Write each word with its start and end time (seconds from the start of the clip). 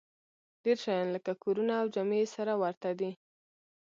ډېر 0.63 0.77
شیان 0.83 1.07
لکه 1.15 1.31
کورونه 1.43 1.73
او 1.81 1.87
جامې 1.93 2.17
یې 2.21 2.27
سره 2.35 2.53
ورته 2.61 2.89
دي 2.99 3.11